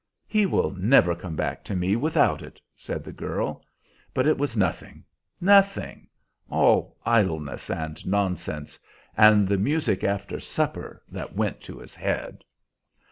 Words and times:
"He 0.25 0.47
will 0.47 0.71
never 0.71 1.13
come 1.13 1.35
back 1.35 1.63
to 1.65 1.75
me 1.75 1.95
without 1.95 2.41
it," 2.41 2.59
said 2.75 3.03
the 3.03 3.11
girl. 3.11 3.63
"But 4.15 4.25
it 4.25 4.35
was 4.35 4.57
nothing 4.57 5.03
nothing! 5.39 6.07
All 6.49 6.97
idleness 7.05 7.69
and 7.69 8.03
nonsense, 8.07 8.79
and 9.15 9.47
the 9.47 9.59
music 9.59 10.03
after 10.03 10.39
supper 10.39 11.03
that 11.09 11.35
went 11.35 11.61
to 11.61 11.77
his 11.77 11.93
head." 11.93 12.43